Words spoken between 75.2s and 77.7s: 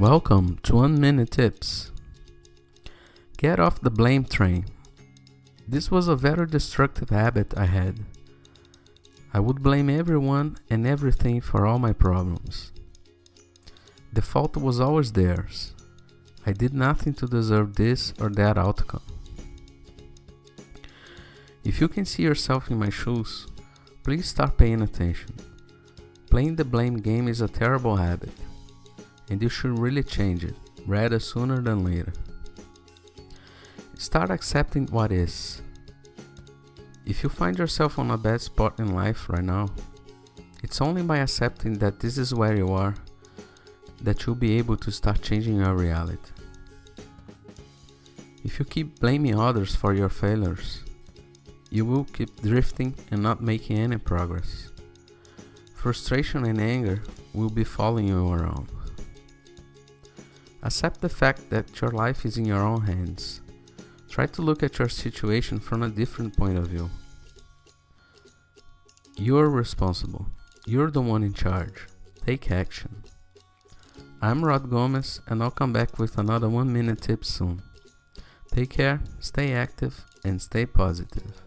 and I'll come back with another one minute tip soon.